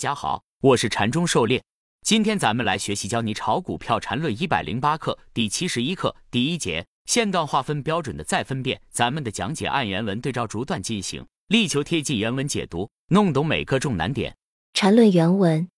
[0.00, 1.62] 大家好，我是禅中狩猎。
[2.00, 8.80] 今天咱们来学习教你炒股票禅论一百零八课第七十一课第一节线段划分标准的再分辨。
[8.90, 14.34] 咱们的讲解按原文对照逐段进行，力求贴近原文解读，弄懂每个重难点。
[14.72, 15.68] 禅论原文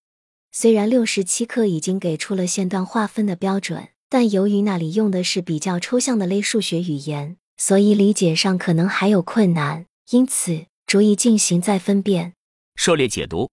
[0.52, 12.34] 虽然六十七课已经给出了线段划分的标准，但由于那里用的是比较抽象的类数学语言，所以理解上可能还有困难，因此逐一进行再分辨。
[12.76, 13.50] 狩猎解读。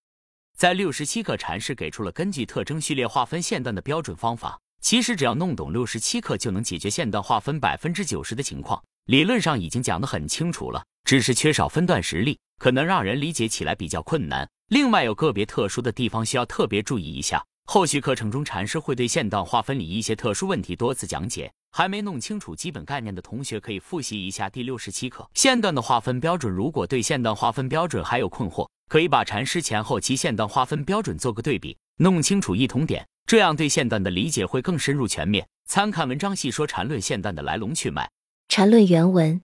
[0.60, 4.60] 在六十七课禅师给出了根据特征序列划分线段的标准方法。
[4.82, 8.84] 其实只要弄懂六十七课，就能解决线段划分百分之九十的情况。
[9.06, 14.50] 理论上已经讲得很清楚了，只是缺少分段实例，可能让人理解起来比较困难。
[14.68, 17.42] 另外有个别特殊的地方需要特别注意一下。
[17.66, 21.50] 后续课程中，禅师会对线段划分里一些特殊问题多次讲解。
[21.72, 26.52] 还没弄清楚基本概念的同学，可以复习一下第六十七课线段的划分标准。
[26.52, 35.48] 如果对线段划分标准还有困惑，可以把禅师前后期线段划分标准做个对比，弄清楚异同点，这样对线段的理解会更深入全面。
[35.68, 38.10] 参看文章细说缠论线段的来龙去脉。
[38.48, 39.42] 缠论原文，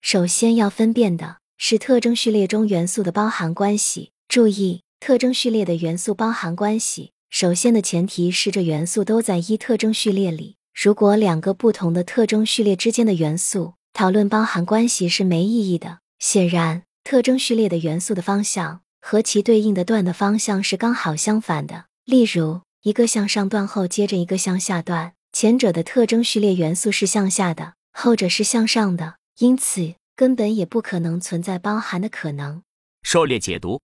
[0.00, 4.12] 首先要分辨的是特征序列中元素的包含关系。
[4.26, 10.56] 注意，特征序列的元素包含关系，首先的前提是这元素都在一特征序列里。
[10.74, 15.98] 如果两个不同的特征序列之间的元素讨论包含关系是没意义的。
[16.18, 16.87] 显然。
[17.10, 21.86] 特征序列的元素的方向和其对应的段的方向是刚好相反的。
[22.04, 32.62] 例如，一个向上段后接着一个向下段，前者的特征序列元素是向下的，后者是向上的，因此根本也不可能存在包含的可能。
[33.04, 33.80] 狩猎解读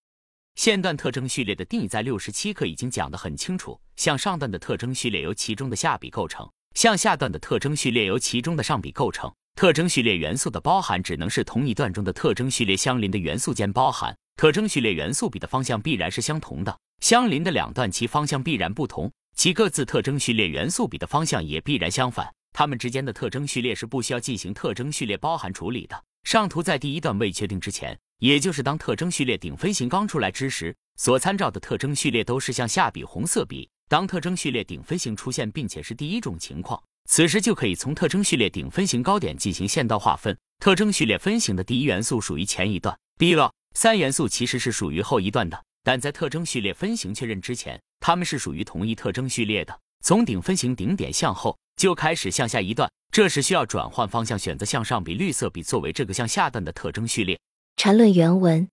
[0.57, 3.81] 线段特征序列的定义在六十七课已经讲得很清楚。
[3.97, 9.33] 向上段的特征序列由其中的下笔构成，向下段的特征序列由其中的上笔构成。
[9.57, 16.77] 特征序列元素的包含只能是同一段中的特征序列相邻的元素间包含，特征序列元素比的方向必然是相同的。
[17.01, 22.29] 相邻的两段其方向必然不同，其各自特征序列元素比的方向也必然相反。
[22.53, 26.03] 它们之间的特征序列是不需要进行特征序列包含处理的。
[26.25, 31.61] 上图在第一段未确定之前，也就是当特征序列顶分型刚出来之时，所参照的。
[31.61, 33.69] 特征序列都是向下比红色比。
[33.89, 36.83] 当特征序列顶分型出现，并且是第一种情况。
[37.09, 40.37] 此时就可以从特征序列顶分型高点进行线段划分。
[40.59, 43.53] 特征序列分型的第一元素属于前一段，B 了。
[43.75, 49.79] 三元素其实是属于后一段的，但在特征序列分型确认之前，它们是属于同一特征序列的。
[50.03, 57.39] 从顶分型顶点向后就开始向下一段，这时需要转换方向，选择向上比绿色笔作为这个向下段的特征序列。
[57.77, 58.69] 缠论原文。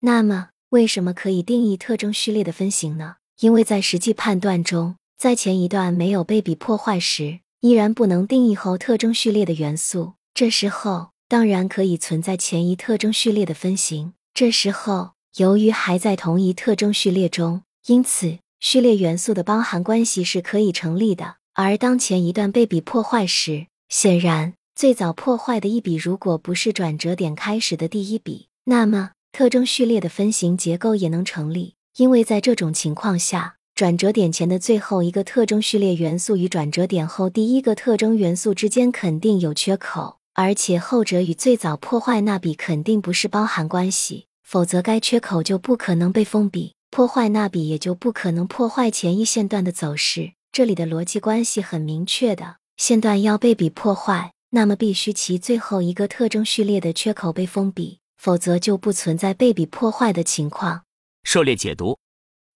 [0.00, 3.16] 那么为什么可以定义特征序列的分型呢？
[3.40, 7.40] 因为在实际判断中，在前一段没有被笔破坏时。
[7.66, 14.12] 依然不能定义后特征序列的元素，这时候当然可以存在前一特征序列的分型。
[14.32, 21.38] 这时候由于还在同一特征序列中，因此序列元素的包含关系是可以成立的。
[21.54, 33.55] 而当前一段被笔破坏时，显然最早破坏的一笔如果不是转折点开始的第一笔，那么特征序列的分型结构也能成立，因为在这种情况下。
[33.76, 50.32] 转折点前的最后一个特征序列元素与转折点后第一个特征元素之间肯定有缺口，而且后者与最早破坏那笔肯定不是包含关系，否则该缺口就不可能被封闭，破坏那笔也就不可能破坏前一线段的走势。
[50.50, 60.84] 这里的逻辑关系很明确的，线段要被笔破坏，那么必须其最后一个特征序列的缺口被封闭，否则就不存在被笔破坏的情况。
[61.24, 61.98] 狩猎解读。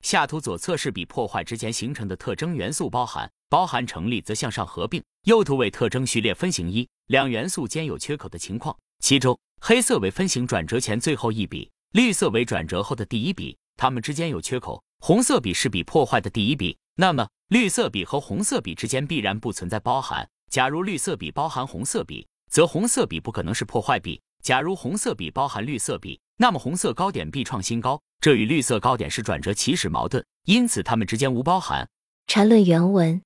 [0.03, 5.03] 下图左侧是比破坏之前形成的特征元素包含，包含成立则向上合并。
[5.25, 8.77] 右图为特征序列分型一，两元素间有缺口的情况。
[9.00, 14.83] 其中黑色为分型转折前最后一笔，绿色为转折后的第一笔，它们之间有缺口。
[15.00, 20.28] 红色笔是比破坏的第一笔，那么绿色笔和红色笔之间必然不存在包含。
[20.50, 28.01] 假如绿色笔包含红色笔，则红色笔不可能是破坏笔；假如红色笔包含绿色笔，那么红色高点必创新高。
[28.19, 31.87] 这与绿色高点是转折起始矛盾，因此它们之间无包含。
[32.26, 33.20] 缠论原文。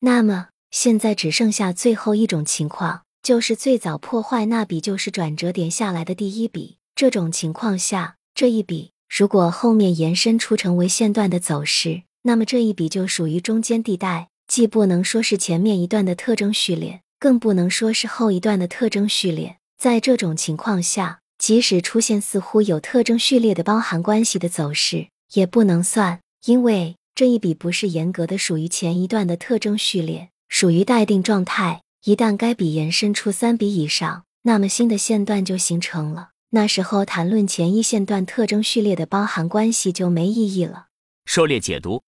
[0.00, 6.78] 那么现在只剩下最后一种情况，就是最早破坏那笔就是转折点下来的第一笔。
[6.96, 19.58] 这种情况下，这一笔如果后面延伸出成为线段的走势，那么这一笔就属于中间地带，既不能说是前面一段的特征序列，更不能说是后一段的特征序列。
[19.78, 21.20] 在这种情况下。
[21.38, 31.82] 即使出现似乎有特征序列的包含关系的走势，也不能算，因为这一笔不是严格的属于前一段的特征序列，属于待定状态。
[32.04, 36.30] 一旦该笔延伸出三笔以上，那么新的线段就形成了。
[36.50, 40.86] 那时候谈论前一线段特征序列的包含关系就没意义了。
[41.26, 42.02] 狩猎解读，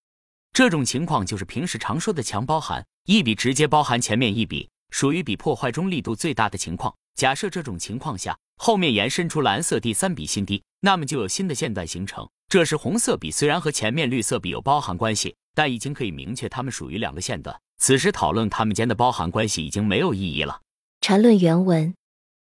[0.51, 6.95] 这种情况就是平时常说的强包含一笔直接包含前面一笔，属于笔破坏中力度最大的情况。
[7.15, 12.27] 假设这种情况下，后面延伸出蓝色第三笔新低，那么就有新的线段形成。
[12.47, 17.59] 这时红色笔虽然和前面绿色笔有包含关系，但已经可以明确它们属于两个线段。
[17.77, 20.61] 此时讨论它们间的包含关系已经没有意义了。
[20.99, 21.93] 缠论原文，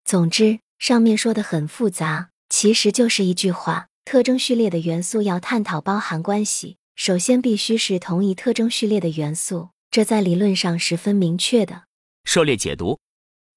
[0.04, 3.88] 总之上面说的很复杂，其实就是一句话。
[4.04, 11.84] 特征序列的元素要探讨包含关系，首先必须是同一特征序列的元素，这在理论上十分明确的。
[12.26, 13.00] 狩猎解读，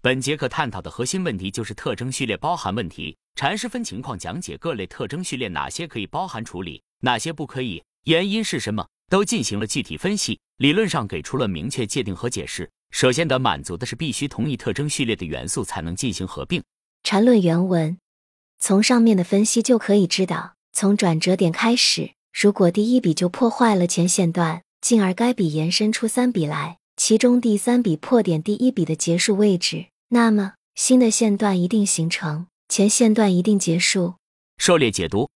[0.04, 3.16] 本节课探讨的核心问题就是特征序列包含问题。
[3.36, 12.70] 禅师分情况讲解各类特征序列哪些可以包含处理，哪些不可以，原因是什么，都进行了具体分析，理论上给出了明确界定和解释。
[12.90, 16.62] 首先得满足的是必须同一特征序列的元素才能进行合并。
[17.02, 17.96] 缠论原文。
[18.58, 34.14] 从上面的分析就可以知道，从转折点开始，如果第一笔就破坏了前线段，进而该笔延伸出三笔来，其中第三笔破点第一笔的结束位置，那么新的线段一定形成，前线段一定结束。
[34.58, 35.28] 狩猎解读，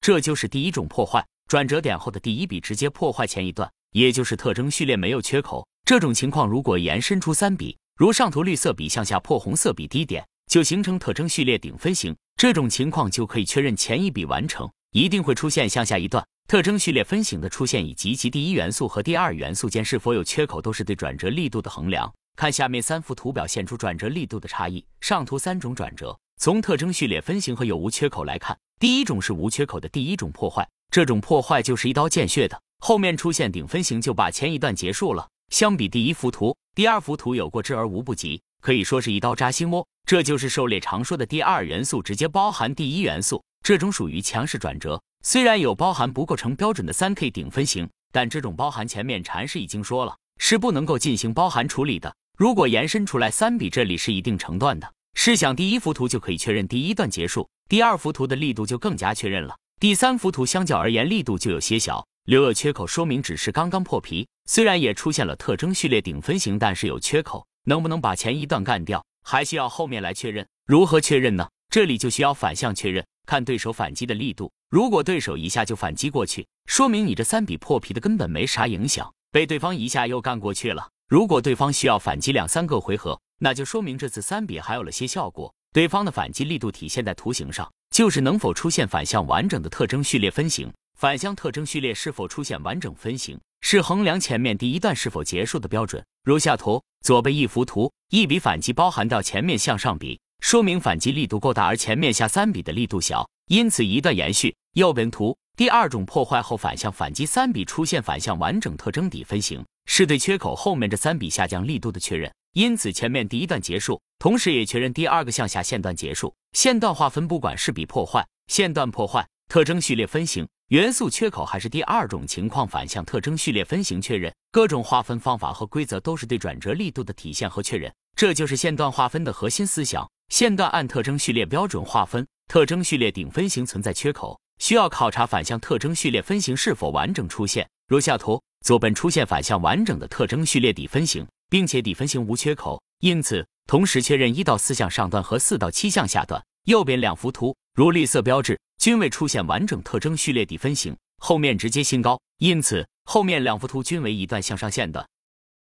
[0.00, 5.66] 这就是第一种破坏，转折点后的第一笔直接破坏前一段，也就是特征序列没有缺口。
[5.84, 12.14] 这种情况如果延伸出三笔，如上图绿色笔向下破红色笔低点，就形成特征序列顶分型。
[12.36, 22.12] 这种情况就可以确认前一笔完成，一定会出现向下一段特征序列分型的出现，以及其第一元素和第二元素间是否有缺口，都是对转折力度的衡量。
[22.38, 24.86] 看下面三幅图，表现出转折力度的差异。
[25.00, 35.28] 上图三种转折，从特征序列分型和有无缺口来看，第一种是无缺口的第一种破坏，这种破坏就是一刀见血的，后面出现顶分型就把前一段结束了。
[35.50, 38.40] 相比第一幅图，第二幅图有过之而无不及。
[38.60, 45.02] 可以说是一刀扎心窝，这就是狩猎常说的第二元素直接包含第一元素，这种属于强势转折。
[45.24, 52.14] 虽然有包含不构成标准的三 K 顶分型，但这种包含前面禅师已经说了是不能够进行包含处理的。
[52.38, 54.88] 如果延伸出来三笔，这里是一定成段的。
[55.14, 67.44] 试想第一幅图就可以确认第一段结束，第二幅图的力度就更加确认了，第三幅图相较而言力度就有些小，留有缺口说明只是刚刚破皮，虽然也出现了特征序列顶分型，但是有缺口。
[67.64, 70.46] 能不能把前一段干掉，还需要后面来确认。
[70.64, 71.48] 如何确认呢？
[71.70, 74.48] 这里就需要反向确认，看对手反击的力度。
[74.70, 80.88] 如果对手一下就反击过去，说明你这三笔破皮的根本没啥影响，被对方一下又干过去了。
[81.08, 85.50] 如果对方需要反击两三个回合，那就说明这次三笔还有了些效果。
[85.72, 90.70] 对方的反击力度体现在图形上，就是能否出现反向完整的特征序列分型。
[90.98, 96.04] 反向特征序列是否出现完整分型，是衡量前面第一段是否结束的标准。
[96.24, 104.54] 如下图左边一幅图，一笔反击包含到前面向上笔，说明反击力度够大，而前面下三笔的力度小，因此一段延续。
[104.74, 116.32] 右边图第二种破坏后反向反击三笔出现反向完整特征底分型，是对缺口后面这三笔下降力度的确认，因此前面第一段结束，同时也确认第二个向下线段结束。
[116.52, 120.46] 线段划分不管是笔破坏、线段破坏、特征序列分型。
[120.68, 130.06] 元素缺口还是第二种情况，反向特征序列分型确认，各种划分方法和规则都是对转折力度的体现和确认，这就是线段划分的核心思想。
[130.28, 137.66] 线段按特征序列标准划分，特征序列顶分型存在缺口，需要考察反向特征序列分型是否完整出现。
[137.86, 146.42] 如下图，左本出现反向完整的特征序列底分型，并且底分型无缺口，因此同时确认一到四向上段和四到七向下段。
[146.64, 148.58] 右边两幅图，如绿色标志。
[148.78, 155.04] 均未出现完整特征序列底分型，后面直接新高，因此后面两幅图均为一段向上线段。